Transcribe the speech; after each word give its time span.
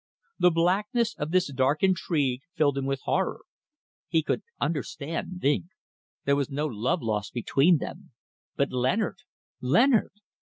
The 0.39 0.49
blackness 0.49 1.13
of 1.19 1.29
this 1.29 1.53
dark 1.53 1.83
intrigue 1.83 2.41
filled 2.55 2.75
him 2.75 2.87
with 2.87 3.01
horror. 3.01 3.41
He 4.07 4.23
could 4.23 4.41
understand 4.59 5.33
Vinck. 5.37 5.65
There 6.25 6.35
was 6.35 6.49
no 6.49 6.65
love 6.65 7.03
lost 7.03 7.35
between 7.35 7.77
them. 7.77 8.09
But 8.55 8.71
Leonard! 8.71 9.19
Leonard! 9.61 10.13